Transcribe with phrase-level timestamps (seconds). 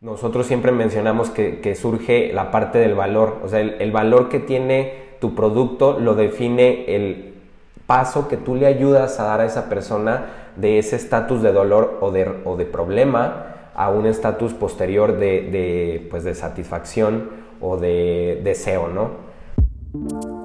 [0.00, 5.10] Nosotros siempre mencionamos que, surge la parte del valor, o sea, el, valor que tiene
[5.20, 7.34] tu producto lo define el
[7.86, 11.98] paso que tú le ayudas a dar a esa persona de ese estatus de dolor
[12.00, 17.28] o de, problema a un estatus posterior de, pues de satisfacción
[17.60, 20.39] o de deseo, ¿no?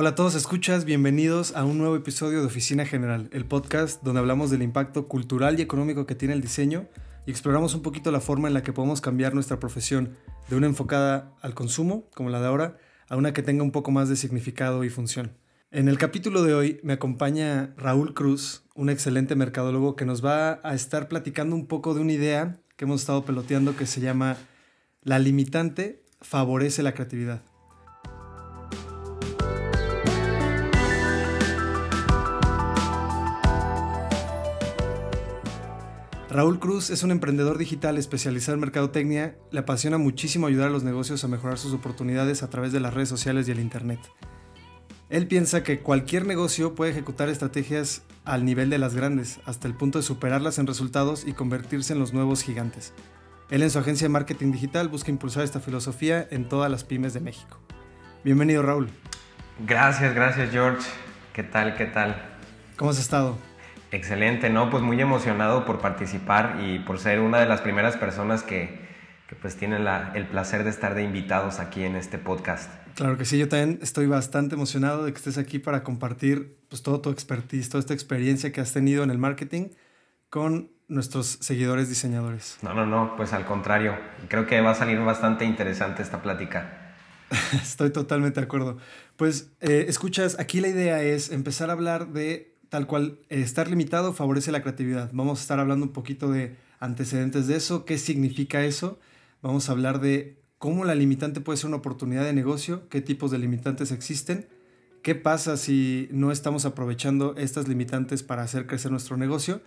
[0.00, 4.20] Hola a todos, escuchas, bienvenidos a un nuevo episodio de Oficina General, el podcast donde
[4.20, 6.86] hablamos del impacto cultural y económico que tiene el diseño
[7.26, 10.14] y exploramos un poquito la forma en la que podemos cambiar nuestra profesión
[10.48, 12.76] de una enfocada al consumo, como la de ahora,
[13.08, 15.32] a una que tenga un poco más de significado y función.
[15.72, 20.60] En el capítulo de hoy me acompaña Raúl Cruz, un excelente mercadólogo que nos va
[20.62, 24.36] a estar platicando un poco de una idea que hemos estado peloteando que se llama
[25.02, 27.42] La limitante favorece la creatividad.
[36.38, 39.34] Raúl Cruz es un emprendedor digital especializado en mercadotecnia.
[39.50, 42.94] Le apasiona muchísimo ayudar a los negocios a mejorar sus oportunidades a través de las
[42.94, 43.98] redes sociales y el Internet.
[45.10, 49.74] Él piensa que cualquier negocio puede ejecutar estrategias al nivel de las grandes, hasta el
[49.74, 52.92] punto de superarlas en resultados y convertirse en los nuevos gigantes.
[53.50, 57.14] Él en su agencia de marketing digital busca impulsar esta filosofía en todas las pymes
[57.14, 57.58] de México.
[58.22, 58.90] Bienvenido Raúl.
[59.66, 60.88] Gracias, gracias George.
[61.32, 61.74] ¿Qué tal?
[61.76, 62.14] ¿Qué tal?
[62.76, 63.36] ¿Cómo has estado?
[63.90, 64.70] Excelente, ¿no?
[64.70, 68.86] Pues muy emocionado por participar y por ser una de las primeras personas que,
[69.40, 72.70] pues tienen el placer de estar de invitados aquí en este podcast.
[72.94, 76.82] Claro que sí, yo también estoy bastante emocionado de que estés aquí para compartir pues
[76.82, 79.68] todo tu expertise, toda esta experiencia que has tenido en el marketing
[80.30, 82.58] con nuestros seguidores diseñadores.
[82.62, 83.96] No, no, no, pues al contrario,
[84.28, 86.94] creo que va a salir bastante interesante esta plática.
[87.52, 88.78] Estoy totalmente de acuerdo.
[89.16, 93.68] Pues eh, escuchas, aquí la idea es empezar a hablar de tal cual, eh, estar
[93.68, 95.10] limitado favorece la creatividad.
[95.12, 98.98] Vamos a estar hablando un poquito de antecedentes de eso, qué significa eso.
[99.42, 103.30] Vamos a hablar de cómo la limitante puede ser una oportunidad de negocio, qué tipos
[103.30, 104.48] de limitantes existen,
[105.02, 109.60] qué pasa si no estamos aprovechando estas limitantes para hacer crecer nuestro negocio.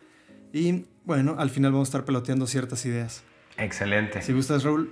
[0.53, 3.23] Y bueno, al final vamos a estar peloteando ciertas ideas.
[3.57, 4.21] Excelente.
[4.21, 4.91] Si gustas, Raúl,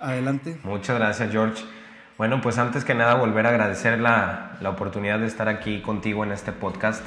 [0.00, 0.58] adelante.
[0.64, 1.64] Muchas gracias, George.
[2.18, 6.24] Bueno, pues antes que nada volver a agradecer la, la oportunidad de estar aquí contigo
[6.24, 7.02] en este podcast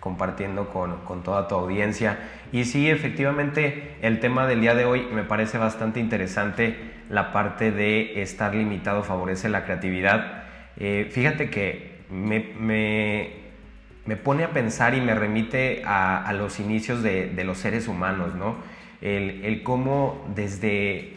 [0.00, 2.18] compartiendo con, toda tu audiencia.
[2.52, 6.76] Y sí, efectivamente, el tema del día de hoy me parece bastante interesante,
[7.08, 10.44] la parte de estar limitado favorece la creatividad.
[10.78, 12.54] Eh, fíjate que me,
[14.06, 18.56] me, pone a pensar y me remite a, los inicios de, los seres humanos, ¿no?
[19.02, 21.14] El, cómo desde,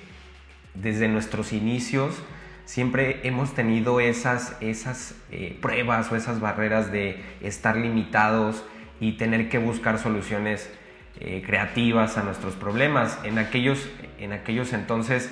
[0.74, 2.22] desde nuestros inicios
[2.66, 8.64] siempre hemos tenido esas, esas eh, pruebas o esas barreras de estar limitados,
[9.04, 10.72] y tener que buscar soluciones
[11.20, 13.20] eh, creativas a nuestros problemas.
[13.26, 15.30] En aquellos, en aquellos entonces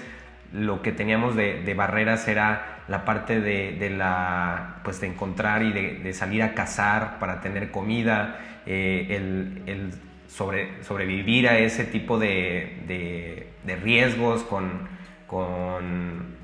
[0.52, 6.14] lo que teníamos de, barreras era la parte de, la, pues de encontrar y de,
[6.14, 9.92] salir a cazar para tener comida, eh, el,
[10.28, 13.48] sobre, sobrevivir a ese tipo de,
[13.82, 14.90] riesgos con,
[15.28, 16.36] con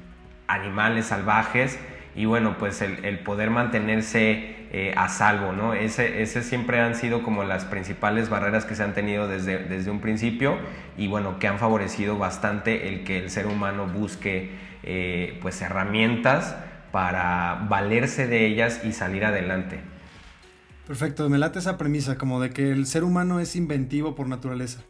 [0.47, 1.79] animales salvajes
[2.15, 5.73] y bueno, pues el, poder mantenerse eh, a salvo, ¿no?
[5.73, 9.91] Ese, ese, siempre han sido como las principales barreras que se han tenido desde, desde
[9.91, 10.57] un principio
[10.97, 14.49] y bueno, que han favorecido bastante el que el ser humano busque
[14.83, 16.55] eh, pues herramientas
[16.91, 19.79] para valerse de ellas y salir adelante.
[20.87, 24.81] Perfecto, me late esa premisa como de que el ser humano es inventivo por naturaleza.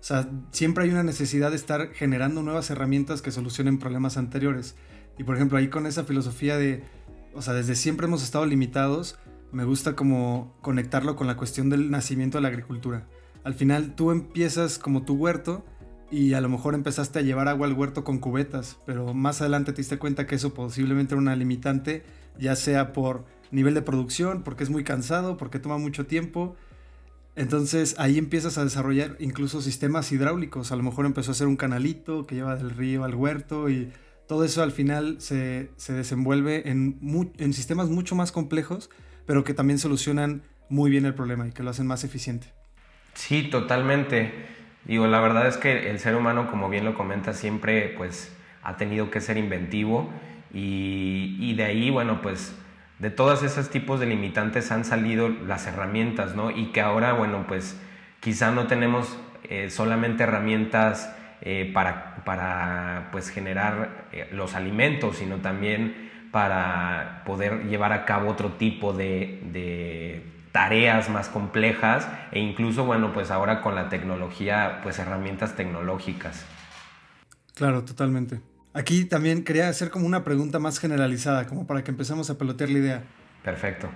[0.00, 4.74] O sea, siempre hay una necesidad de estar generando nuevas herramientas que solucionen problemas anteriores.
[5.18, 6.82] Y por ejemplo, ahí con esa filosofía de,
[7.34, 9.18] o sea, desde siempre hemos estado limitados,
[9.52, 13.06] me gusta como conectarlo con la cuestión del nacimiento de la agricultura.
[13.44, 15.64] Al final tú empiezas como tu huerto
[16.10, 19.72] y a lo mejor empezaste a llevar agua al huerto con cubetas, pero más adelante
[19.72, 22.02] te diste cuenta que eso posiblemente era una limitante,
[22.38, 26.56] ya sea por nivel de producción, porque es muy cansado, porque toma mucho tiempo.
[27.34, 30.70] Entonces ahí empiezas a desarrollar incluso sistemas hidráulicos.
[30.70, 33.90] A lo mejor empezó a hacer un canalito que lleva del río al huerto y
[34.26, 36.98] todo eso al final se, desenvuelve en,
[37.38, 38.90] en, sistemas mucho más complejos,
[39.26, 42.52] pero que también solucionan muy bien el problema y que lo hacen más eficiente.
[43.14, 44.32] Sí, totalmente.
[44.84, 48.32] Digo, la verdad es que el ser humano, como bien lo comenta, siempre pues
[48.62, 50.10] ha tenido que ser inventivo
[50.52, 52.54] y, y de ahí, bueno, pues
[52.98, 56.50] de todos esos tipos de limitantes han salido las herramientas, ¿no?
[56.50, 57.76] Y que ahora, bueno, pues
[58.20, 61.12] quizá no tenemos eh, solamente herramientas
[61.44, 68.30] eh, para, para pues, generar eh, los alimentos, sino también para poder llevar a cabo
[68.30, 70.22] otro tipo de,
[70.52, 76.44] tareas más complejas e incluso, bueno, pues ahora con la tecnología, pues herramientas tecnológicas.
[77.54, 78.40] Claro, totalmente.
[78.72, 82.70] Aquí también quería hacer como una pregunta más generalizada, como para que empecemos a pelotear
[82.70, 83.04] la idea.
[83.42, 83.88] Perfecto.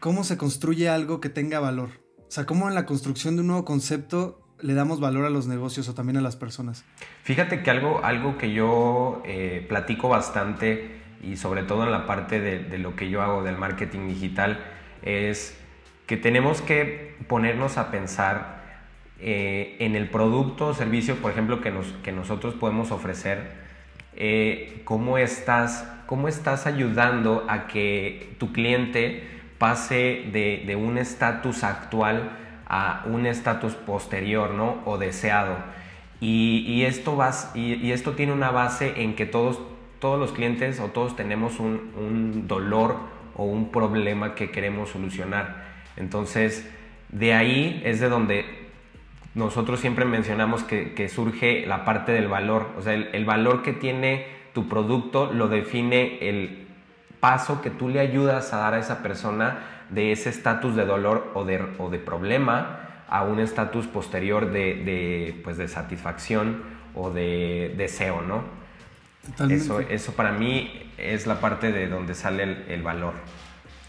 [0.00, 1.90] ¿Cómo se construye algo que tenga valor?
[2.16, 5.46] O sea, ¿cómo en la construcción de un nuevo concepto le damos valor a los
[5.46, 6.84] negocios o también a las personas?
[7.22, 12.40] Fíjate que algo, algo que yo eh, platico bastante y sobre todo en la parte
[12.40, 14.58] de, lo que yo hago del marketing digital
[15.02, 15.58] es
[16.06, 18.58] que tenemos que ponernos a pensar
[19.20, 23.68] eh, en el producto o servicio, por ejemplo, que, nos, que nosotros podemos ofrecer,
[24.14, 29.28] eh, cómo, estás, cómo estás ayudando a que tu cliente
[29.58, 32.30] pase de, de un estatus actual
[32.68, 34.78] a un estatus posterior ¿no?
[34.84, 35.56] o deseado.
[36.20, 39.60] Y, esto vas, y, esto tiene una base en que todos,
[40.00, 42.96] todos los clientes o todos tenemos un, dolor
[43.36, 45.64] o un problema que queremos solucionar.
[45.96, 46.68] Entonces,
[47.10, 48.44] de ahí es de donde
[49.34, 52.72] nosotros siempre mencionamos que, surge la parte del valor.
[52.76, 56.66] O sea, el valor que tiene tu producto lo define el
[57.20, 61.32] paso que tú le ayudas a dar a esa persona de ese estatus de dolor
[61.34, 66.62] o de, o de problema a un estatus posterior de, de, pues de satisfacción
[66.94, 68.44] o de deseo, ¿no?
[69.50, 73.14] Eso, eso para mí es la parte de donde sale el, el valor.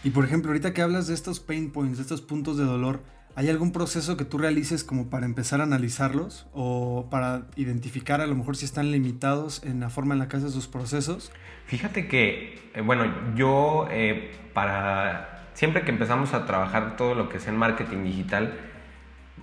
[0.04, 3.00] Y por ejemplo, ahorita que hablas de estos pain points, de estos puntos de dolor,
[3.36, 8.26] ¿Hay algún proceso que tú realices como para empezar a analizarlos o para identificar a
[8.26, 11.30] lo mejor si están limitados en la forma en la que haces sus procesos?
[11.66, 13.04] Fíjate que, eh, bueno,
[13.36, 18.54] yo eh, para siempre que empezamos a trabajar todo lo que es en marketing digital,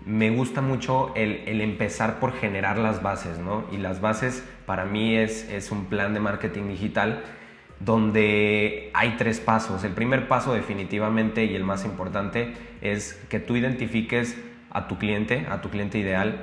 [0.05, 3.65] me gusta mucho el, empezar por generar las bases, ¿no?
[3.71, 7.23] Y las bases para mí es, es un plan de marketing digital
[7.79, 9.83] donde hay tres pasos.
[9.83, 14.37] El primer paso definitivamente y el más importante es que tú identifiques
[14.71, 16.37] a tu cliente, a tu cliente ideal,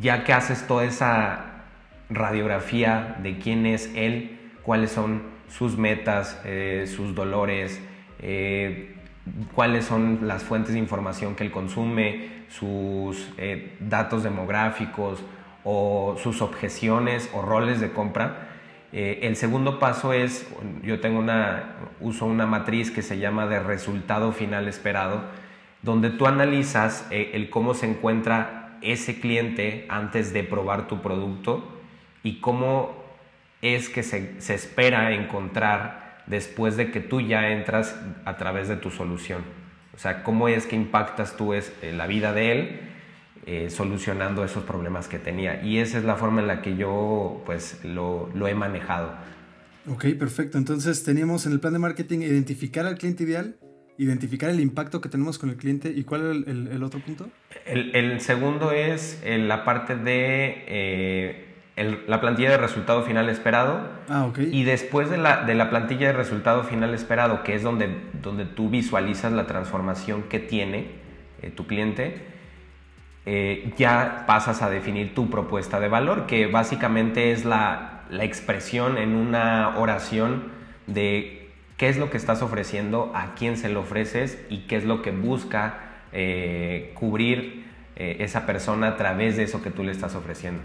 [0.00, 1.64] ya que haces toda esa
[2.10, 7.80] radiografía de quién es él, cuáles son sus metas, eh, sus dolores,
[8.22, 8.94] eh,
[9.54, 15.22] cuáles son las fuentes de información que él consume, sus eh, datos demográficos
[15.64, 18.48] o sus objeciones o roles de compra.
[18.92, 20.46] Eh, el segundo paso es,
[20.82, 25.22] yo tengo una, uso una matriz que se llama de resultado final esperado,
[25.82, 31.80] donde tú analizas el cómo se encuentra ese cliente antes de probar tu producto
[32.22, 33.02] y cómo
[33.62, 38.76] es que se, se espera encontrar después de que tú ya entras a través de
[38.76, 39.42] tu solución.
[39.94, 42.80] O sea, cómo es que impactas tú es, eh, la vida de él
[43.44, 45.62] eh, solucionando esos problemas que tenía.
[45.62, 49.12] Y esa es la forma en la que yo pues lo, lo, he manejado.
[49.88, 50.58] Ok, perfecto.
[50.58, 53.56] Entonces teníamos en el plan de marketing identificar al cliente ideal,
[53.98, 55.92] identificar el impacto que tenemos con el cliente.
[55.94, 57.28] ¿Y cuál es el, el, otro punto?
[57.66, 63.80] El, el, segundo es la parte de eh, la plantilla de resultado final esperado.
[64.08, 64.40] Ah, ok.
[64.50, 68.44] Y después de la, de la plantilla de resultado final esperado, que es donde, donde
[68.44, 70.88] tú visualizas la transformación que tiene
[71.40, 72.26] eh, tu cliente,
[73.24, 78.98] eh, ya pasas a definir tu propuesta de valor, que básicamente es la, la, expresión
[78.98, 80.50] en una oración
[80.86, 81.48] de
[81.78, 85.00] qué es lo que estás ofreciendo, a quién se lo ofreces y qué es lo
[85.00, 85.78] que busca
[86.12, 87.62] eh, cubrir
[87.94, 90.60] esa persona a través de eso que tú le estás ofreciendo.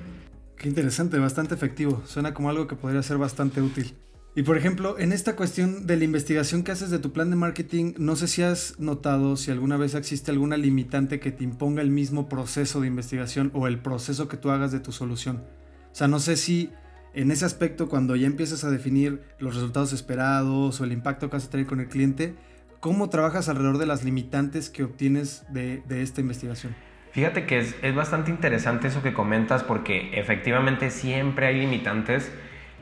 [0.58, 2.02] Qué interesante, bastante efectivo.
[2.06, 3.94] Suena como algo que podría ser bastante útil.
[4.36, 7.36] Y por ejemplo, en esta cuestión de la investigación que haces de tu plan de
[7.36, 11.82] marketing, no sé si has notado si alguna vez existe alguna limitante que te imponga
[11.82, 15.44] el mismo proceso de investigación o el proceso que tú hagas de tu solución.
[15.92, 16.72] O sea, no sé si
[17.14, 21.38] en ese aspecto, cuando ya empiezas a definir los resultados esperados o el impacto que
[21.38, 22.36] vas a tener con el cliente,
[22.80, 26.76] ¿cómo trabajas alrededor de las limitantes que obtienes de, de esta investigación?
[27.18, 32.32] Fíjate que es, bastante interesante eso que comentas porque efectivamente siempre hay limitantes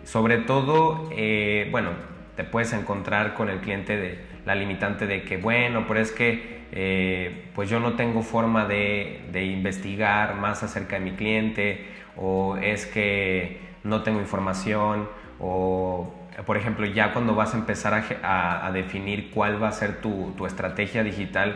[0.03, 1.91] sobre todo, eh, bueno,
[2.35, 6.65] te puedes encontrar con el cliente de la limitante de que, bueno, pero es que
[6.73, 11.85] eh, pues yo no tengo forma de, de, investigar más acerca de mi cliente
[12.17, 15.07] o es que no tengo información
[15.39, 16.13] o,
[16.45, 20.33] por ejemplo, ya cuando vas a empezar a, a, definir cuál va a ser tu,
[20.35, 21.55] tu estrategia digital,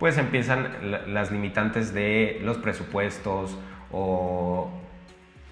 [0.00, 3.56] pues empiezan las limitantes de los presupuestos
[3.92, 4.70] o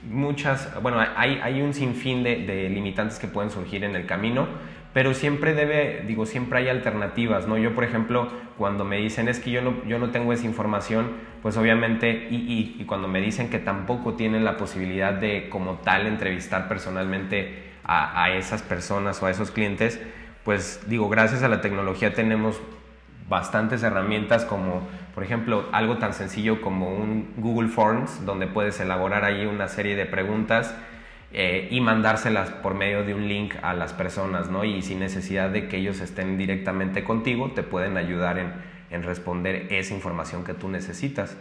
[0.03, 4.49] muchas, bueno, hay, hay un sinfín de, de, limitantes que pueden surgir en el camino,
[4.95, 7.59] pero siempre debe, digo, siempre hay alternativas, ¿no?
[7.59, 11.11] Yo, por ejemplo, cuando me dicen es que yo no, yo no tengo esa información,
[11.43, 16.07] pues obviamente, y, y, cuando me dicen que tampoco tienen la posibilidad de como tal
[16.07, 19.99] entrevistar personalmente a esas personas o a esos clientes,
[20.45, 22.61] pues digo, gracias a la tecnología tenemos
[23.29, 29.25] bastantes herramientas como, por ejemplo, algo tan sencillo como un Google Forms, donde puedes elaborar
[29.25, 30.75] ahí una serie de preguntas
[31.33, 34.65] eh, y mandárselas por medio de un link a las personas, ¿no?
[34.65, 38.53] Y sin necesidad de que ellos estén directamente contigo, te pueden ayudar en,
[38.91, 41.37] en responder esa información que tú necesitas.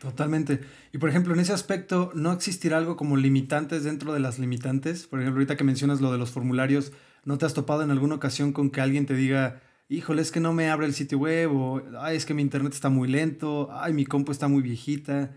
[0.00, 0.60] Totalmente.
[0.92, 5.06] Y por ejemplo, en ese aspecto, ¿no existirá algo como limitantes dentro de las limitantes?
[5.06, 6.92] Por ejemplo, ahorita que mencionas lo de los formularios,
[7.24, 9.60] ¿no te has topado en alguna ocasión con que alguien te diga,
[9.92, 12.72] híjole, es que no me abre el sitio web, o ay, es que mi internet
[12.72, 15.30] está muy lento, ay, mi compu está muy viejita?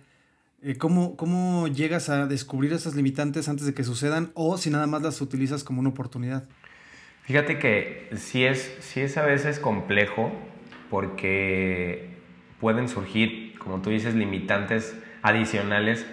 [0.62, 4.88] Eh, ¿cómo, ¿Cómo llegas a descubrir esas limitantes antes de que sucedan o si nada
[4.88, 6.48] más las utilizas como una oportunidad?
[7.24, 10.32] Fíjate que sí es, sí es a veces complejo
[10.90, 12.16] porque
[12.62, 16.06] pueden surgir, como tú dices, limitantes adicionales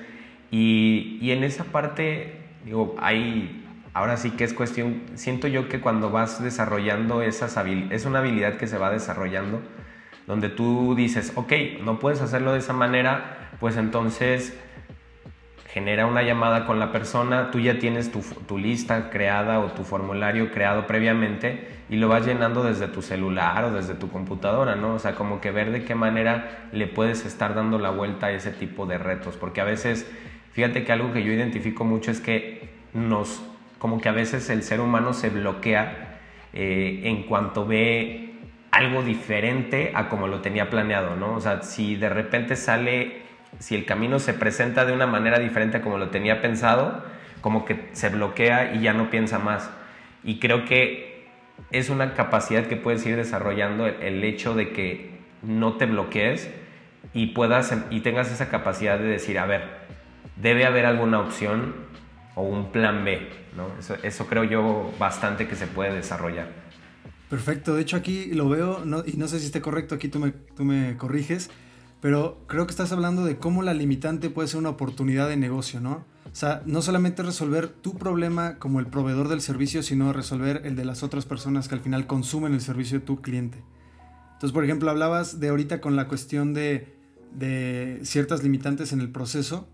[0.50, 3.61] y, y en esa parte, digo, hay,
[3.94, 8.20] ahora sí que es cuestión, siento yo que cuando vas desarrollando esas habilidades, es una
[8.20, 9.60] habilidad que se va desarrollando,
[10.26, 14.56] donde tú dices, ok, no puedes hacerlo de esa manera, pues entonces
[15.72, 20.50] genera una llamada con la persona, tú ya tienes tu, lista creada o tu formulario
[20.50, 24.94] creado previamente y lo vas llenando desde tu celular o desde tu computadora, ¿no?
[24.94, 28.32] O sea, como que ver de qué manera le puedes estar dando la vuelta a
[28.32, 30.06] ese tipo de retos, porque a veces,
[30.52, 33.42] fíjate que algo que yo identifico mucho es que nos,
[33.82, 36.20] como que a veces el ser humano se bloquea
[36.52, 38.34] eh, en cuanto ve
[38.70, 41.34] algo diferente a como lo tenía planeado, ¿no?
[41.34, 43.22] O sea, si de repente sale
[43.58, 47.04] si el camino se presenta de una manera diferente a como lo tenía pensado,
[47.40, 49.68] como que se bloquea y ya no piensa más.
[50.22, 51.26] Y creo que
[51.72, 55.10] es una capacidad que puedes ir desarrollando el hecho de que
[55.42, 56.48] no te bloquees
[57.14, 59.62] y puedas y tengas esa capacidad de decir, a ver,
[60.36, 61.90] debe haber alguna opción
[62.34, 63.68] o un plan B, ¿no?
[64.02, 66.48] Eso, creo yo bastante que se puede desarrollar.
[67.28, 70.32] Perfecto, de hecho aquí lo veo, y no sé si esté correcto, aquí tú me,
[70.32, 71.50] tú me corriges,
[72.00, 75.80] pero creo que estás hablando de cómo la limitante puede ser una oportunidad de negocio,
[75.80, 76.04] ¿no?
[76.32, 80.76] O sea, no solamente resolver tu problema como el proveedor del servicio, sino resolver el
[80.76, 83.62] de las otras personas que al final consumen el servicio de tu cliente.
[84.32, 86.96] Entonces, por ejemplo, hablabas de ahorita con la cuestión de,
[88.02, 89.68] ciertas limitantes en el proceso,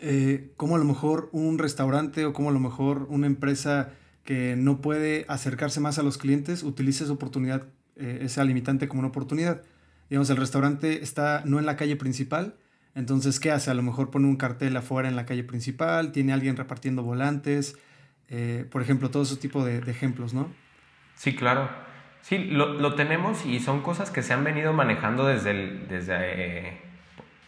[0.00, 3.90] eh, como a lo mejor un restaurante o como a lo mejor una empresa
[4.24, 7.64] que no puede acercarse más a los clientes utiliza esa oportunidad,
[7.96, 9.62] eh, esa limitante como una oportunidad
[10.08, 12.54] digamos, el restaurante está no en la calle principal,
[12.94, 13.70] entonces, ¿qué hace?
[13.70, 17.78] A lo mejor pone un cartel afuera en la calle principal, tiene alguien repartiendo volantes,
[18.28, 20.50] eh, por ejemplo, todo ese tipo de, ejemplos, ¿no?
[21.14, 21.68] Sí, claro.
[22.22, 26.14] Sí, lo, tenemos y son cosas que se han venido manejando desde, desde
[26.68, 26.80] eh,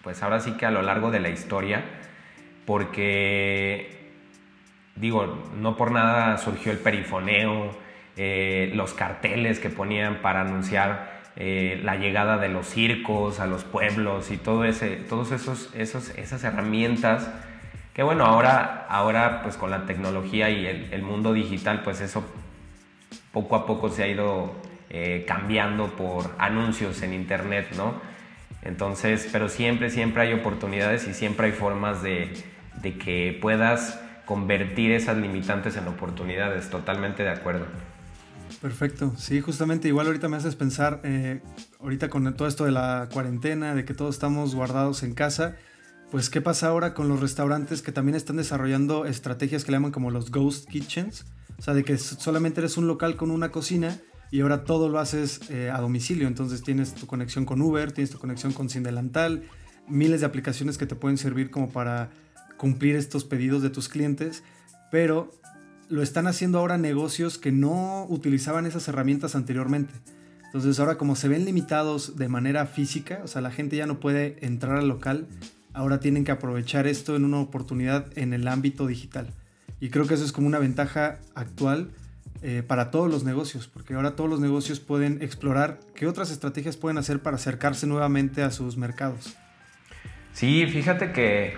[0.03, 1.83] pues ahora sí que a lo largo de la historia,
[2.69, 4.13] porque,
[4.95, 7.71] digo, no por nada surgió el perifoneo,
[8.19, 13.65] eh, los carteles que ponían para anunciar eh, la llegada de los circos a los
[13.65, 17.31] pueblos y todo ese, todos esos, esos, esas herramientas
[17.95, 22.23] que bueno, ahora, ahora pues con la tecnología y el, mundo digital pues eso
[23.33, 24.53] poco a poco se ha ido
[24.91, 27.95] eh, cambiando por anuncios en internet, ¿no?
[28.61, 32.31] Entonces, pero siempre, siempre hay oportunidades y siempre hay formas de,
[32.83, 37.67] de que puedas convertir esas limitantes en oportunidades, totalmente de acuerdo.
[38.61, 41.41] Perfecto, sí, justamente igual ahorita me haces pensar, eh,
[41.81, 45.57] ahorita con todo esto de la cuarentena, de que todos estamos guardados en casa,
[46.11, 49.93] pues qué pasa ahora con los restaurantes que también están desarrollando estrategias que le llaman
[49.93, 51.25] como los ghost kitchens,
[51.59, 53.99] o sea, de que solamente eres un local con una cocina
[54.31, 58.11] y ahora todo lo haces eh, a domicilio, entonces tienes tu conexión con Uber, tienes
[58.11, 59.45] tu conexión con Sin Delantal,
[59.89, 62.11] miles de aplicaciones que te pueden servir como para
[62.59, 64.43] cumplir estos pedidos de tus clientes,
[64.91, 65.33] pero
[65.89, 69.95] lo están haciendo ahora negocios que no utilizaban esas herramientas anteriormente.
[70.45, 74.01] Entonces ahora como se ven limitados de manera física, o sea, la gente ya no
[74.01, 75.27] puede entrar al local,
[75.73, 79.33] ahora tienen que aprovechar esto en una oportunidad en el ámbito digital.
[79.81, 81.91] Y creo que eso es como una ventaja actual
[82.43, 86.77] eh, para todos los negocios, porque ahora todos los negocios pueden explorar qué otras estrategias
[86.77, 89.37] pueden hacer para acercarse nuevamente a sus mercados.
[90.33, 91.55] Sí, fíjate que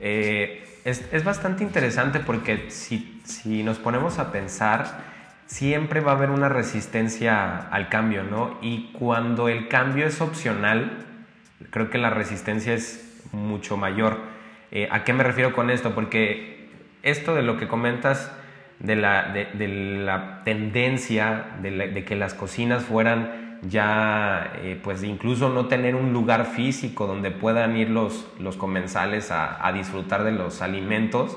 [0.00, 5.04] eh, es, es, bastante interesante porque si, si, nos ponemos a pensar,
[5.46, 8.58] siempre va a haber una resistencia al cambio, ¿no?
[8.62, 11.04] Y cuando el cambio es opcional,
[11.70, 14.18] creo que la resistencia es mucho mayor.
[14.70, 15.94] Eh, ¿A qué me refiero con esto?
[15.94, 16.68] Porque
[17.02, 18.30] esto de lo que comentas
[18.78, 25.48] de la, de, la tendencia de, de que las cocinas fueran ya eh, pues incluso
[25.48, 30.62] no tener un lugar físico donde puedan ir los, los comensales a, disfrutar de los
[30.62, 31.36] alimentos,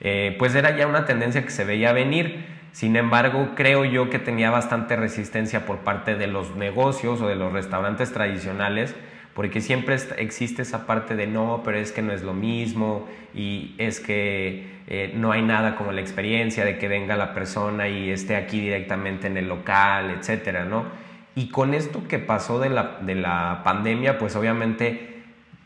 [0.00, 2.46] eh, pues era ya una tendencia que se veía venir.
[2.72, 7.34] Sin embargo, creo yo que tenía bastante resistencia por parte de los negocios o de
[7.34, 8.94] los restaurantes tradicionales,
[9.34, 13.74] porque siempre existe esa parte de no, pero es que no es lo mismo y
[13.78, 18.10] es que eh, no hay nada como la experiencia de que venga la persona y
[18.10, 21.07] esté aquí directamente en el local, etcétera, ¿no?
[21.34, 25.18] Y con esto que pasó de la, de la pandemia, pues obviamente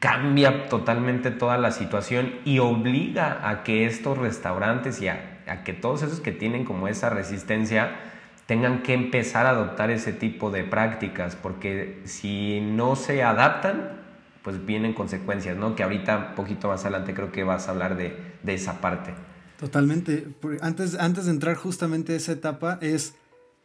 [0.02, 6.02] cambia totalmente toda la situación y obliga a que estos restaurantes y a, que todos
[6.02, 8.00] esos que tienen como esa resistencia
[8.46, 14.00] tengan que empezar a adoptar ese tipo de prácticas, porque si no se adaptan,
[14.42, 15.76] pues vienen consecuencias, ¿no?
[15.76, 19.14] Que ahorita, un poquito más adelante, creo que vas a hablar de, de esa parte.
[19.60, 20.26] Totalmente.
[20.62, 23.14] Antes, antes de entrar justamente a esa etapa, es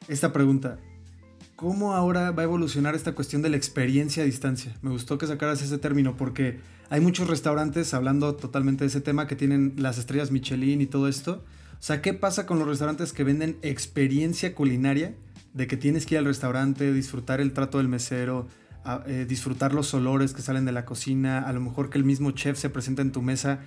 [0.08, 0.78] esta pregunta.
[1.58, 4.76] ¿Cómo ahora va a evolucionar esta cuestión de la experiencia a distancia?
[4.84, 6.60] Me gustó que sacaras ese término porque
[6.92, 11.08] hay muchos restaurantes, hablando totalmente de ese tema, que tienen las estrellas Michelin y todo
[11.08, 11.44] esto.
[11.72, 15.16] O sea, ¿qué pasa con los restaurantes que venden experiencia culinaria?
[15.56, 18.48] De que tienes que ir al restaurante, disfrutar el trato del mesero,
[19.08, 22.30] eh, disfrutar los olores que salen de la cocina, a lo mejor que el mismo
[22.34, 23.62] chef se presenta en tu mesa.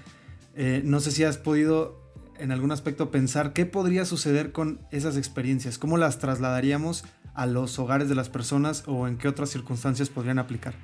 [0.55, 2.01] Eh, no sé si has podido
[2.39, 7.05] en algún aspecto pensar qué podría suceder con esas experiencias, cómo las trasladaríamos
[7.41, 10.75] a los hogares de las personas o en qué otras circunstancias podrían aplicar.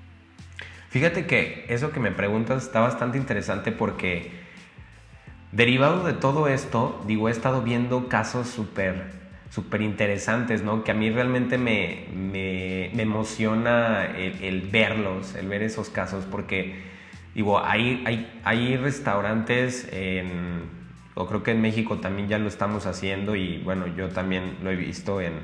[0.88, 4.30] Fíjate que eso que me preguntas está bastante interesante porque
[5.52, 10.82] derivado de todo esto, digo, he estado viendo casos súper súper interesantes, ¿no?
[10.82, 16.82] Que a mí realmente me, me, emociona el, verlos, el ver esos casos, porque,
[17.34, 18.02] digo, hay,
[18.44, 20.62] hay, restaurantes en,
[21.14, 24.70] o creo que en México también ya lo estamos haciendo y bueno, yo también lo
[24.70, 25.34] he visto en,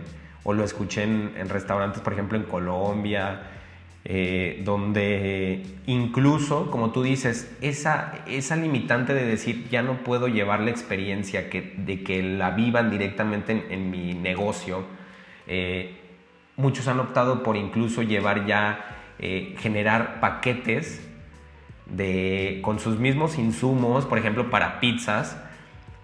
[0.44, 3.42] o lo escuché en, restaurantes, por ejemplo, en Colombia,
[4.04, 10.60] eh, donde incluso, como tú dices, esa, esa limitante de decir ya no puedo llevar
[10.60, 14.84] la experiencia que, de que la vivan directamente en, mi negocio,
[15.46, 15.96] eh,
[16.56, 21.08] muchos han optado por incluso llevar ya, eh, generar paquetes
[21.86, 25.36] de, con sus mismos insumos, por ejemplo, para pizzas,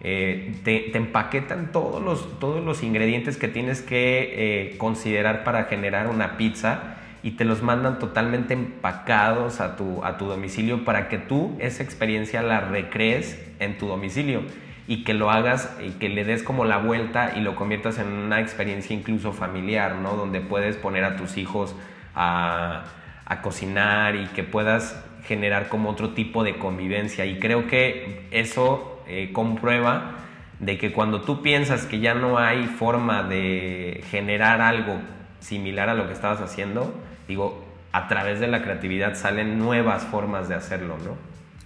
[0.01, 6.37] te, te, empaquetan todos los, todos los ingredientes que tienes que considerar para generar una
[6.37, 11.57] pizza y te los mandan totalmente empacados a tu, a tu domicilio para que tú
[11.59, 14.43] esa experiencia la recrees en tu domicilio
[14.87, 18.07] y que lo hagas y que le des como la vuelta y lo conviertas en
[18.07, 20.15] una experiencia incluso familiar, ¿no?
[20.15, 21.75] Donde puedes poner a tus hijos
[22.15, 22.85] a,
[23.27, 27.27] a cocinar y que puedas generar como otro tipo de convivencia.
[27.27, 30.17] Y creo que eso eh, comprueba
[30.61, 35.01] de que cuando tú piensas que ya no hay forma de generar algo
[35.41, 36.93] similar a lo que estabas haciendo,
[37.29, 41.17] digo, a través de la creatividad salen nuevas formas de hacerlo, ¿no?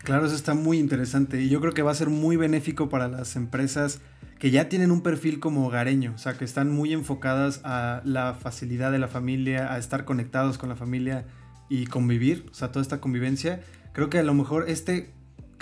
[0.05, 3.09] Claro, eso está muy interesante y yo creo que va a ser muy benéfico para
[3.09, 4.01] las empresas
[4.41, 8.35] que ya tienen un perfil como hogareño, o sea, que están muy enfocadas a la
[8.35, 11.25] facilidad de la familia, a estar conectados con la familia
[11.69, 13.61] y convivir, o sea, toda esta convivencia.
[13.93, 15.13] Creo que a lo mejor este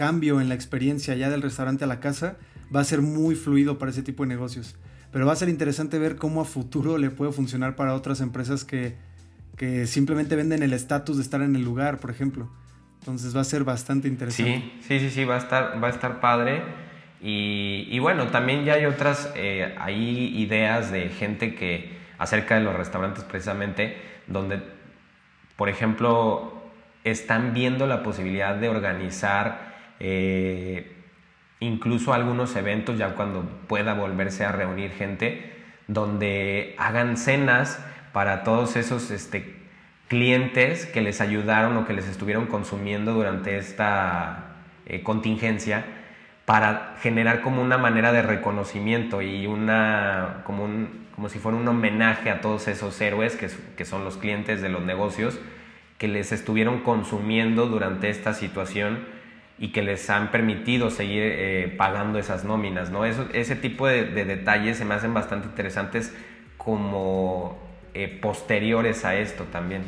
[0.00, 2.38] cambio en la experiencia ya del restaurante a la casa
[2.74, 4.74] va a ser muy fluido para ese tipo de negocios.
[5.12, 8.64] Pero va a ser interesante ver cómo a futuro le puede funcionar para otras empresas
[8.64, 8.96] que,
[9.58, 12.50] que simplemente venden el estatus de estar en el lugar, por ejemplo.
[13.00, 14.72] Entonces va a ser bastante interesante.
[14.80, 16.62] Sí, sí, sí, sí, va a estar, va a estar padre.
[17.20, 22.62] Y, y bueno, también ya hay otras, eh, hay ideas de gente que acerca de
[22.62, 24.62] los restaurantes precisamente, donde,
[25.56, 26.54] por ejemplo,
[27.04, 29.69] están viendo la posibilidad de organizar
[30.00, 30.96] eh,
[31.60, 35.52] incluso algunos eventos ya cuando pueda volverse a reunir gente,
[35.86, 37.78] donde hagan cenas
[38.12, 39.56] para todos esos este,
[40.08, 45.84] clientes que les ayudaron o que les estuvieron consumiendo durante esta eh, contingencia
[46.46, 51.68] para generar como una manera de reconocimiento y una como, un, como si fuera un
[51.68, 55.38] homenaje a todos esos héroes que, que son los clientes de los negocios
[55.98, 59.19] que les estuvieron consumiendo durante esta situación
[59.60, 63.04] y que les han permitido seguir eh, pagando esas nóminas, ¿no?
[63.04, 66.14] Eso, ese tipo de, detalles se me hacen bastante interesantes
[66.56, 67.58] como
[67.92, 69.82] eh, posteriores a esto también.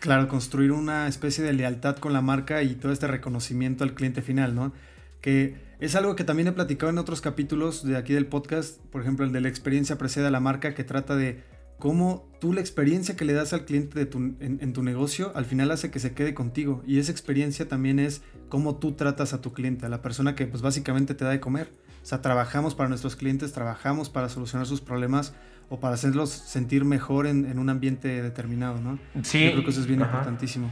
[0.00, 4.20] Claro, construir una especie de lealtad con la marca y todo este reconocimiento al cliente
[4.20, 4.74] final, ¿no?
[5.22, 9.00] Que es algo que también he platicado en otros capítulos de aquí del podcast, por
[9.00, 11.42] ejemplo el de la experiencia precede a la marca, que trata de
[11.78, 15.44] cómo tú la experiencia que le das al cliente de tu, en, tu negocio al
[15.44, 16.82] final hace que se quede contigo.
[16.86, 20.46] Y esa experiencia también es cómo tú tratas a tu cliente, a la persona que
[20.46, 21.72] pues básicamente te da de comer.
[22.02, 25.34] O sea, trabajamos para nuestros clientes, trabajamos para solucionar sus problemas
[25.70, 28.98] o para hacerlos sentir mejor en, un ambiente determinado, ¿no?
[29.22, 29.44] Sí.
[29.44, 30.70] Yo creo que eso es bien importantísimo.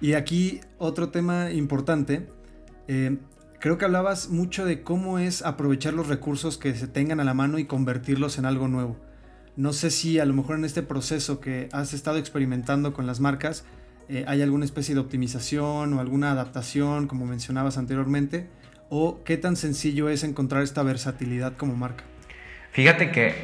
[0.00, 2.28] Y aquí otro tema importante,
[2.86, 3.18] eh,
[3.58, 7.34] creo que hablabas mucho de cómo es aprovechar los recursos que se tengan a la
[7.34, 8.96] mano y convertirlos en algo nuevo.
[9.60, 13.20] No sé si a lo mejor en este proceso que has estado experimentando con las
[13.20, 13.66] marcas
[14.08, 18.48] eh, hay alguna especie de optimización o alguna adaptación, como mencionabas anteriormente,
[18.88, 22.04] o qué tan sencillo es encontrar esta versatilidad como marca.
[22.72, 23.34] Fíjate que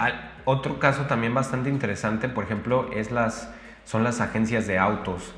[0.46, 3.50] otro caso también bastante interesante, por ejemplo, es las,
[3.84, 5.34] son las agencias de autos.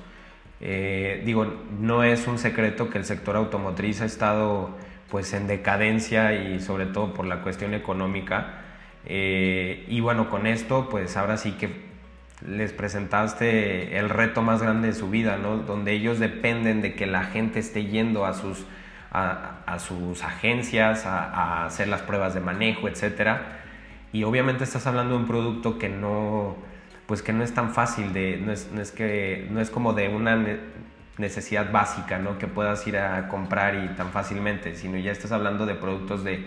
[0.60, 4.76] Eh, digo, no es un secreto que el sector automotriz ha estado
[5.10, 8.67] pues en decadencia y sobre todo por la cuestión económica.
[9.08, 11.88] Eh, y bueno, con esto pues ahora sí que
[12.46, 15.56] les presentaste el reto más grande de su vida, ¿no?
[15.56, 18.64] Donde ellos dependen de que la gente esté yendo a sus,
[19.10, 23.38] a, sus agencias a, hacer las pruebas de manejo, etc.
[24.12, 26.56] Y obviamente estás hablando de un producto que no,
[27.06, 29.92] pues que no es tan fácil, de, no, es, no es que, no es como
[29.94, 30.38] de una
[31.16, 32.38] necesidad básica, ¿no?
[32.38, 36.44] Que puedas ir a comprar y tan fácilmente, sino ya estás hablando de productos de,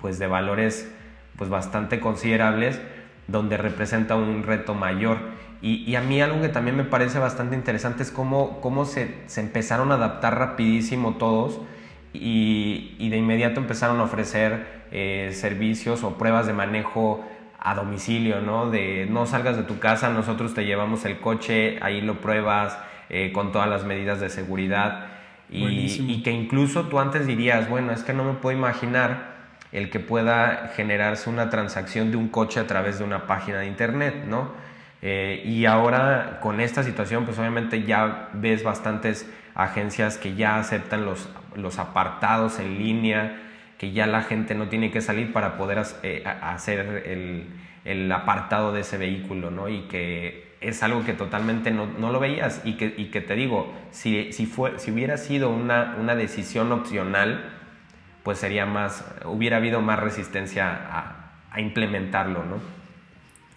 [0.00, 0.90] pues de valores
[1.38, 2.80] pues bastante considerables,
[3.28, 5.18] donde representa un reto mayor.
[5.60, 9.40] Y, a mí algo que también me parece bastante interesante es cómo, cómo se, se
[9.40, 11.60] empezaron a adaptar rapidísimo todos
[12.12, 17.24] y, y de inmediato empezaron a ofrecer eh, servicios o pruebas de manejo
[17.58, 18.70] a domicilio, ¿no?
[18.70, 23.32] De no salgas de tu casa, nosotros te llevamos el coche, ahí lo pruebas eh,
[23.32, 25.08] con todas las medidas de seguridad
[25.50, 29.37] y, y, que incluso tú antes dirías, bueno, es que no me puedo imaginar
[29.72, 33.66] el que pueda generarse una transacción de un coche a través de una página de
[33.66, 34.52] internet, ¿no?
[35.00, 41.04] Eh, y ahora con esta situación, pues obviamente ya ves bastantes agencias que ya aceptan
[41.04, 43.40] los, los apartados en línea,
[43.76, 47.46] que ya la gente no tiene que salir para poder eh, hacer el,
[47.84, 49.68] el, apartado de ese vehículo, ¿no?
[49.68, 53.34] Y que es algo que totalmente no, no lo veías y que, y que te
[53.34, 57.57] digo, si, si, fue, si hubiera sido una, una decisión opcional,
[58.28, 62.58] pues sería más, hubiera habido más resistencia a, implementarlo, ¿no?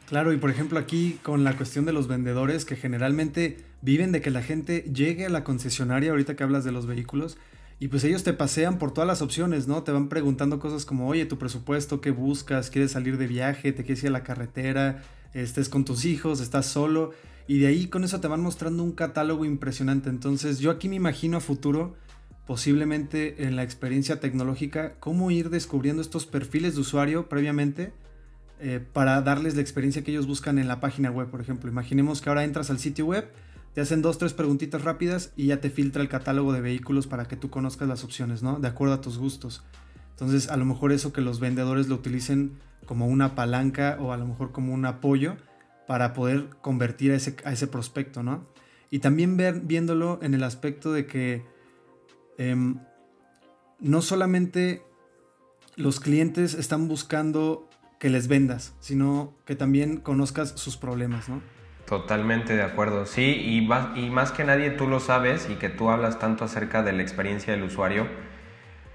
[0.07, 4.21] Claro, y por ejemplo aquí con la cuestión de los vendedores que generalmente viven de
[4.21, 7.38] que la gente llegue a la concesionaria, ahorita que hablas de los vehículos,
[7.79, 9.84] y pues ellos te pasean por todas las opciones, ¿no?
[9.84, 12.69] Te van preguntando cosas como, oye, tu presupuesto, ¿qué buscas?
[12.69, 13.73] ¿Quieres salir de viaje?
[13.73, 15.03] ¿Te quieres ir a la carretera?
[15.34, 16.39] ¿Estés con tus hijos?
[16.39, 17.12] ¿Estás solo?
[17.45, 20.10] Y de ahí con eso te van mostrando un catálogo impresionante.
[20.10, 21.97] Entonces yo aquí me imagino a futuro,
[22.51, 27.93] posiblemente en la experiencia tecnológica, cómo ir descubriendo estos perfiles de usuario previamente
[28.59, 31.71] eh, para darles la experiencia que ellos buscan en la página web, por ejemplo.
[31.71, 33.31] Imaginemos que ahora entras al sitio web
[33.73, 37.23] te hacen dos, tres preguntitas rápidas y ya te filtra el catálogo de vehículos para
[37.25, 38.59] que tú conozcas las opciones, ¿no?
[38.59, 39.63] De acuerdo a tus gustos.
[40.09, 44.17] Entonces, a lo mejor eso que los vendedores lo utilicen como una palanca o a
[44.17, 45.37] lo mejor como un apoyo
[45.87, 48.45] para poder convertir a ese, a ese prospecto, ¿no?
[48.89, 51.49] Y también ver, viéndolo en el aspecto de que
[52.41, 52.80] em,
[53.80, 54.82] no solamente
[55.75, 61.41] los clientes están buscando que les vendas, sino que también conozcas sus problemas, ¿no?
[61.86, 66.17] Totalmente de acuerdo, sí, y más, que nadie tú lo sabes y que tú hablas
[66.17, 68.08] tanto acerca de la experiencia del usuario.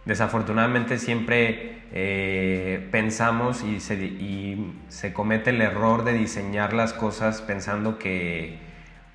[0.07, 8.59] Desafortunadamente siempre eh, pensamos y se, comete el error de diseñar las cosas pensando que,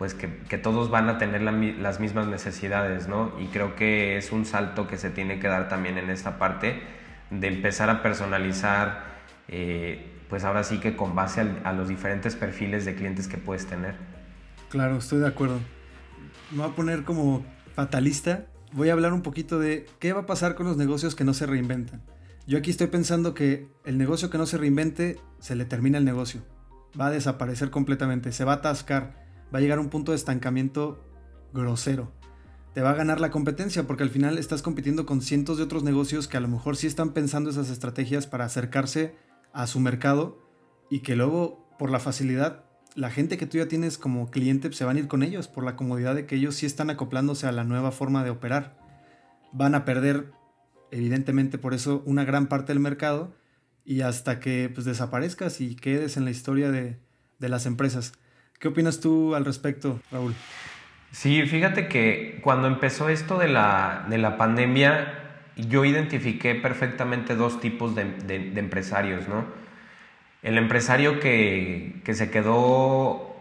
[0.02, 3.40] pues que, que todos van a tener las mismas necesidades, ¿no?
[3.40, 6.82] Y creo que es un salto que se tiene que dar también en esta parte
[7.30, 9.04] de empezar a personalizar.
[9.48, 13.68] Eh, pues ahora sí que con base a los diferentes perfiles de clientes que puedes
[13.68, 13.94] tener.
[14.70, 15.60] Claro, estoy de acuerdo.
[16.50, 18.48] Me voy a poner como fatalista.
[18.72, 21.36] Voy a hablar un poquito de qué va a pasar con los negocios que no
[21.36, 22.02] se reinventan.
[22.48, 26.06] Yo aquí estoy pensando que el negocio que no se reinvente, se le termina el
[26.06, 26.42] negocio.
[27.00, 29.22] Va a desaparecer completamente, se va a atascar,
[29.54, 31.04] va a llegar a un punto de estancamiento
[31.54, 32.12] grosero.
[32.74, 35.84] Te va a ganar la competencia porque al final estás compitiendo con cientos de otros
[35.84, 39.16] negocios que a lo mejor sí están pensando esas estrategias para acercarse
[39.52, 40.40] a su mercado
[40.90, 42.64] y que luego por la facilidad
[42.96, 45.64] la gente que tú ya tienes como cliente se van a ir con ellos por
[45.64, 48.78] la comodidad de que ellos sí están acoplándose a la nueva forma de operar.
[49.54, 50.32] Van a perder
[50.92, 53.34] evidentemente por eso una gran parte del mercado
[53.86, 57.00] y hasta que pues desaparezcas y quedes en la historia de,
[57.40, 58.14] de las empresas.
[58.62, 60.36] ¿Qué opinas tú al respecto, Raúl?
[61.12, 67.60] Sí, fíjate que cuando empezó esto de la, de la pandemia, yo identifiqué perfectamente dos
[67.60, 68.04] tipos de,
[68.56, 69.45] empresarios, ¿no?
[70.43, 73.36] El empresario que, se quedó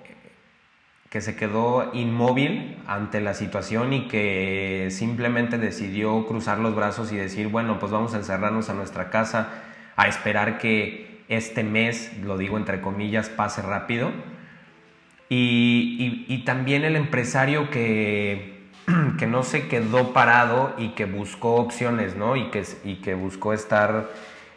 [1.11, 7.16] que se quedó inmóvil ante la situación y que simplemente decidió cruzar los brazos y
[7.16, 9.48] decir, bueno, pues vamos a encerrarnos a nuestra casa,
[9.96, 14.12] a esperar que este mes, lo digo entre comillas, pase rápido.
[15.31, 18.61] Y también el empresario que,
[19.19, 22.37] que no se quedó parado y que buscó opciones, ¿no?
[22.37, 24.11] Y que, y que buscó estar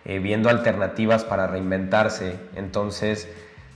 [0.06, 2.36] eh, viendo alternativas para reinventarse.
[2.56, 3.30] Entonces,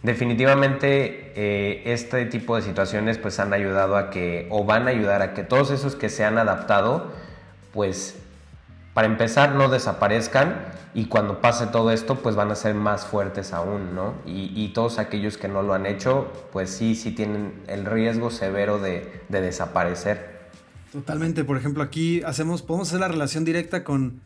[0.03, 5.21] definitivamente eh, este tipo de situaciones pues han ayudado a que, o van a ayudar
[5.21, 7.11] a que todos esos que se han adaptado,
[7.73, 8.19] pues
[8.97, 10.55] para empezar no desaparezcan
[10.95, 14.15] y cuando pase todo esto pues van a ser más fuertes aún, ¿no?
[14.25, 18.79] Y, todos aquellos que no lo han hecho pues sí, sí tienen el riesgo severo
[18.79, 20.49] de, de desaparecer.
[20.91, 24.19] Totalmente, por ejemplo aquí hacemos, podemos hacer la relación directa con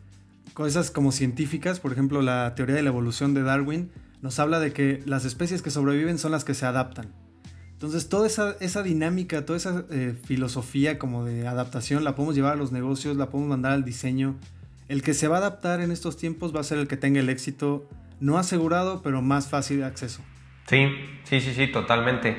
[0.54, 3.90] cosas como científicas, por ejemplo la teoría de la evolución de Darwin
[4.22, 7.12] nos habla de que las especies que sobreviven son las que se adaptan.
[7.74, 12.54] Entonces toda esa, esa dinámica, toda esa eh, filosofía como de adaptación la podemos llevar
[12.54, 14.36] a los negocios, la podemos mandar al diseño,
[14.88, 17.20] el que se va a adaptar en estos tiempos va a ser el que tenga
[17.20, 17.88] el éxito,
[18.20, 20.22] no asegurado, pero más fácil de acceso.
[20.66, 20.88] Sí,
[21.24, 22.36] sí, sí, sí, totalmente.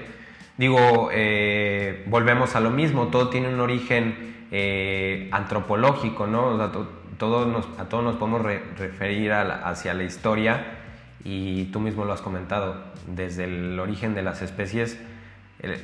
[0.57, 6.47] Digo, eh, volvemos a lo mismo, todo tiene un origen eh, antropológico, ¿no?
[6.47, 10.79] O nos, a todos nos podemos referir hacia la historia
[11.23, 14.99] y tú mismo lo has comentado, desde el origen de las especies,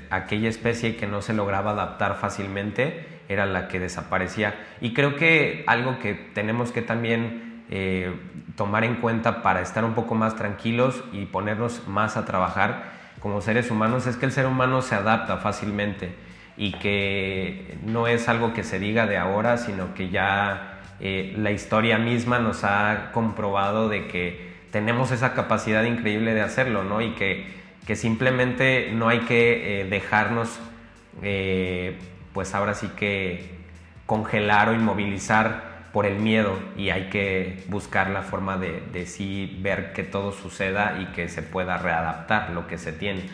[0.10, 4.56] aquella especie que no se lograba adaptar fácilmente era la que desaparecía.
[4.82, 8.12] Y creo que algo que tenemos que también eh,
[8.56, 13.42] tomar en cuenta para estar un poco más tranquilos y ponernos más a trabajar como
[13.42, 16.10] seres humanos es que el ser humano se adapta fácilmente
[16.58, 21.52] y que no es algo que se diga de ahora, sino que ya eh, la
[21.52, 27.02] historia misma nos ha comprobado de que tenemos esa capacidad increíble de hacerlo, ¿no?
[27.02, 27.46] Y que,
[27.86, 30.60] que simplemente no hay que eh, dejarnos
[32.40, 33.50] pues ahora sí que
[34.06, 39.92] congelar o inmovilizar por el miedo y hay que buscar la forma de, sí ver
[39.92, 43.30] que todo suceda y que se pueda readaptar lo que se tiene.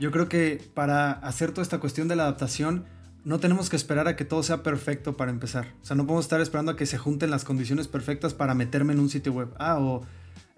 [0.00, 2.84] Yo creo que para hacer toda esta cuestión de la adaptación
[3.24, 5.68] no tenemos que esperar a que todo sea perfecto para empezar.
[5.80, 8.92] O sea, no podemos estar esperando a que se junten las condiciones perfectas para meterme
[8.92, 9.54] en un sitio web.
[9.60, 10.02] Ah, o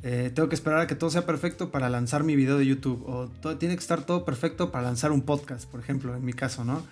[0.03, 3.05] eh, tengo que esperar a que todo sea perfecto para lanzar mi video de YouTube.
[3.07, 6.33] O todo, tiene que estar todo perfecto para lanzar un podcast, por ejemplo, en mi
[6.33, 6.83] caso, ¿no?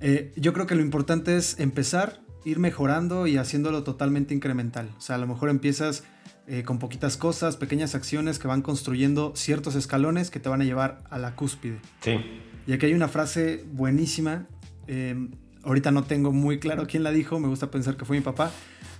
[0.00, 4.90] Eh, yo creo que lo importante es empezar, ir mejorando y haciéndolo totalmente incremental.
[4.96, 6.04] O sea, a lo mejor empiezas
[6.46, 10.64] eh, con poquitas cosas, pequeñas acciones que van construyendo ciertos escalones que te van a
[10.64, 11.80] llevar a la cúspide.
[12.02, 12.18] Sí.
[12.66, 14.46] Y aquí hay una frase buenísima.
[14.86, 15.30] Em,
[15.64, 18.52] ahorita no tengo muy claro quién la dijo, me gusta pensar que fue mi papá,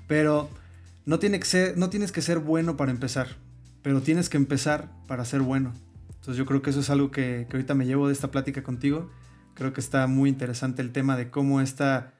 [0.08, 0.50] pero
[1.04, 3.36] no, tiene que ser, no tienes que ser bueno para empezar,
[3.82, 5.72] pero tienes que empezar para ser bueno.
[6.08, 8.64] Entonces yo creo que eso es algo que, que ahorita me llevo de esta plática
[8.64, 9.08] contigo
[9.56, 12.12] Creo que está muy interesante el tema de cómo está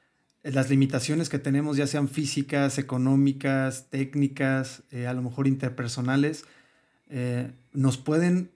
[0.42, 6.46] las limitaciones que tenemos, ya sean físicas, económicas, técnicas, eh, a lo mejor interpersonales,
[7.10, 8.50] eh, nos pueden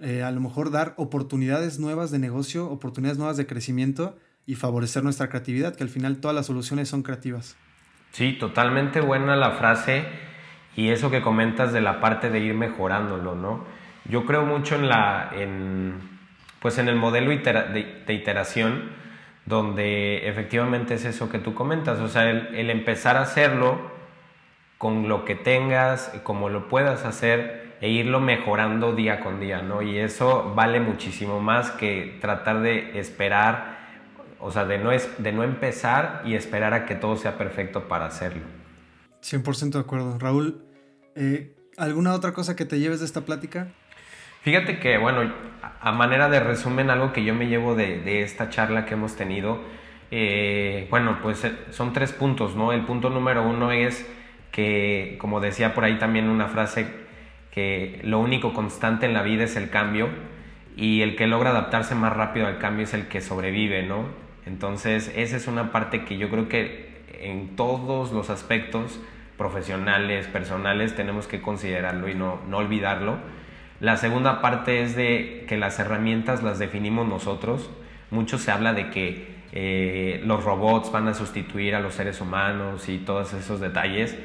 [0.00, 5.02] eh, a lo mejor dar oportunidades nuevas de negocio, oportunidades nuevas de crecimiento y favorecer
[5.02, 7.56] nuestra creatividad, que al final todas las soluciones son creativas.
[8.12, 10.04] Sí, totalmente buena la frase
[10.76, 13.64] y eso que comentas de la parte de ir mejorándolo, ¿no?
[14.08, 15.30] Yo creo mucho en la...
[16.60, 18.90] pues en el modelo de, iteración,
[19.44, 23.90] donde efectivamente es eso que tú comentas, o sea, el, empezar a hacerlo
[24.78, 29.82] con lo que tengas, como lo puedas hacer e irlo mejorando día con día, ¿no?
[29.82, 33.76] Y eso vale muchísimo más que tratar de esperar,
[34.40, 38.06] o sea, de no, de no empezar y esperar a que todo sea perfecto para
[38.06, 38.42] hacerlo.
[39.22, 40.18] 100% de acuerdo.
[40.18, 40.62] Raúl,
[41.14, 43.68] eh, ¿alguna otra cosa que te lleves de esta plática?
[44.46, 45.28] Fíjate que, bueno,
[45.80, 49.58] a manera de resumen, algo que yo me llevo de, esta charla que hemos tenido,
[50.12, 52.72] eh, bueno, pues eh, son tres puntos, ¿no?
[52.72, 54.08] El punto número uno es
[54.52, 56.86] que, como decía por ahí también una frase,
[57.50, 60.10] que lo único constante en la vida es el cambio
[60.76, 64.04] y el que logra adaptarse más rápido al cambio es el que sobrevive, ¿no?
[64.46, 69.00] Entonces, esa es una parte que yo creo que en todos los aspectos
[69.36, 73.18] profesionales, personales, tenemos que considerarlo y no, no olvidarlo
[73.80, 77.70] la segunda parte es de que las herramientas las definimos nosotros.
[78.10, 82.88] Mucho se habla de que eh, los robots van a sustituir a los seres humanos
[82.88, 84.16] y todos esos detalles,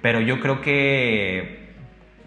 [0.00, 1.62] pero yo creo que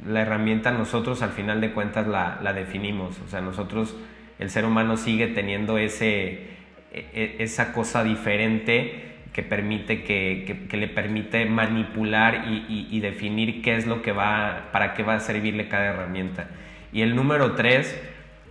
[0.06, 3.20] la herramienta nosotros al final de cuentas la, la definimos.
[3.26, 3.96] O sea, nosotros,
[4.40, 6.56] el ser humano sigue teniendo ese,
[6.92, 13.62] e, e, esa cosa diferente que permite que, que, le permite manipular y, y, definir
[13.62, 16.48] qué es lo que va para qué va a servirle cada herramienta.
[16.94, 18.02] Y el número tres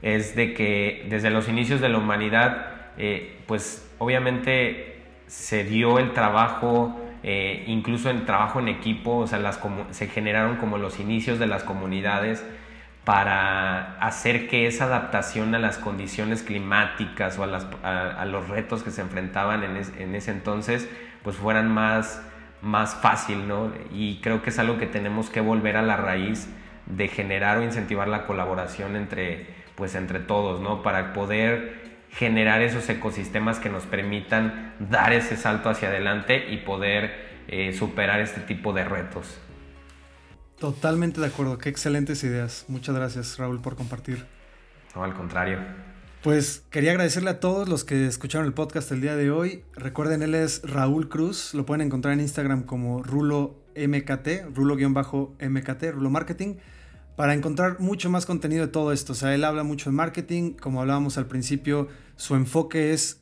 [0.02, 2.66] es de que desde los inicios de la humanidad
[2.98, 9.38] eh, pues obviamente se dio el trabajo eh, incluso el trabajo en equipo o sea
[9.38, 9.58] las
[9.92, 12.44] se generaron como los inicios de las comunidades
[13.04, 19.02] para hacer que esa adaptación a las condiciones climáticas o a, los retos que se
[19.02, 20.88] enfrentaban en, ese entonces,
[21.22, 22.22] pues fueran más,
[22.62, 23.72] más fácil, ¿no?
[23.92, 26.48] Y creo que es algo que tenemos que volver a la raíz
[26.86, 30.82] de generar o incentivar la colaboración entre, pues, entre todos, ¿no?
[30.82, 37.34] Para poder generar esos ecosistemas que nos permitan dar ese salto hacia adelante y poder
[37.48, 39.38] eh, superar este tipo de retos.
[40.58, 42.64] Totalmente de acuerdo, qué excelentes ideas.
[42.68, 44.24] Muchas gracias Raúl por compartir.
[44.94, 45.58] No, al contrario.
[46.22, 49.62] Pues quería agradecerle a todos los que escucharon el podcast el día de hoy.
[49.74, 56.10] Recuerden, él es Raúl Cruz, lo pueden encontrar en Instagram como Rulo MKT, Rulo-MKT, Rulo
[56.10, 56.56] Marketing,
[57.16, 59.12] para encontrar mucho más contenido de todo esto.
[59.12, 63.20] O sea, él habla mucho de marketing, como hablábamos al principio, su enfoque es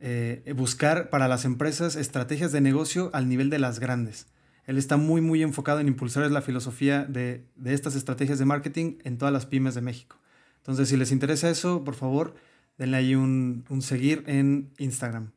[0.00, 4.26] eh, buscar para las empresas estrategias de negocio al nivel de las grandes.
[4.70, 9.18] Él está muy, muy enfocado en impulsar la filosofía de, estas estrategias de marketing en
[9.18, 10.16] todas las pymes de México.
[10.58, 12.36] Entonces, si les interesa eso, por favor,
[12.78, 15.32] denle ahí un, seguir en Instagram.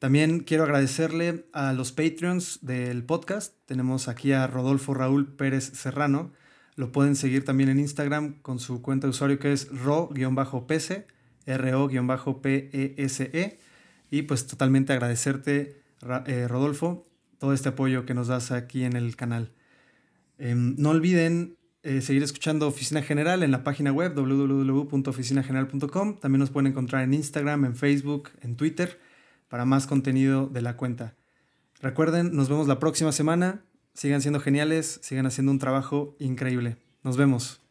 [0.00, 3.54] También quiero agradecerle a los Patreons del podcast.
[3.66, 6.32] Tenemos aquí a Rodolfo Raúl Pérez Serrano.
[6.74, 11.06] Lo pueden seguir también en Instagram con su cuenta de usuario que es ro-pese,
[11.46, 13.30] ro-pese.
[13.32, 13.60] E.
[14.10, 15.80] Y pues totalmente agradecerte,
[16.26, 17.06] eh, Rodolfo,
[17.42, 19.50] todo este apoyo que nos das aquí en el canal.
[20.38, 26.20] Em, no olviden eh, seguir escuchando Oficina General en la página web www.oficinageneral.com.
[26.20, 29.00] También nos pueden encontrar en Instagram, en Facebook, en Twitter
[29.48, 31.16] para más contenido de la cuenta.
[31.80, 33.64] Recuerden, nos vemos la próxima semana.
[33.92, 36.76] Sigan siendo geniales, sigan haciendo un trabajo increíble.
[37.02, 37.61] Nos vemos.